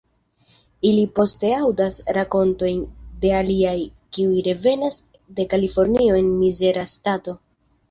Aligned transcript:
Ili 0.91 1.01
poste 1.19 1.51
aŭdas 1.57 1.99
rakontojn 2.17 2.81
de 3.27 3.35
aliaj 3.41 3.75
kiuj 4.17 4.41
revenas 4.49 4.99
de 5.41 5.49
Kalifornio 5.55 6.19
en 6.25 6.35
mizera 6.43 6.91
stato. 6.99 7.41